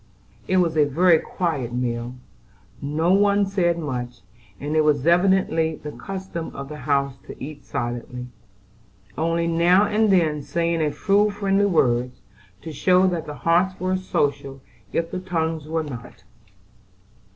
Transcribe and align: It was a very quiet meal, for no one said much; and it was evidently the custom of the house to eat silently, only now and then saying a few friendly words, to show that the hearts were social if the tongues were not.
It 0.47 0.57
was 0.57 0.75
a 0.77 0.83
very 0.85 1.19
quiet 1.19 1.73
meal, 1.73 2.15
for 2.79 2.85
no 2.87 3.13
one 3.13 3.45
said 3.45 3.77
much; 3.77 4.21
and 4.59 4.75
it 4.75 4.81
was 4.81 5.05
evidently 5.05 5.75
the 5.75 5.91
custom 5.91 6.47
of 6.55 6.69
the 6.69 6.77
house 6.89 7.19
to 7.27 7.35
eat 7.39 7.63
silently, 7.65 8.25
only 9.15 9.45
now 9.45 9.85
and 9.85 10.09
then 10.11 10.41
saying 10.41 10.81
a 10.81 10.89
few 10.91 11.29
friendly 11.29 11.67
words, 11.67 12.19
to 12.63 12.71
show 12.73 13.05
that 13.09 13.27
the 13.27 13.35
hearts 13.45 13.79
were 13.79 13.95
social 13.95 14.59
if 14.91 15.11
the 15.11 15.19
tongues 15.19 15.67
were 15.67 15.83
not. 15.83 16.23